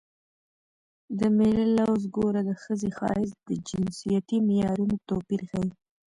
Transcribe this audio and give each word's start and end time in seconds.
د 1.19 1.21
مېړه 1.37 1.65
لوز 1.77 2.03
ګوره 2.15 2.41
د 2.49 2.51
ښځې 2.63 2.89
ښایست 2.97 3.37
د 3.49 3.49
جنسیتي 3.67 4.37
معیارونو 4.47 4.95
توپیر 5.07 5.41
ښيي 5.49 5.69